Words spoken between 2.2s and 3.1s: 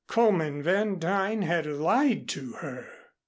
to her.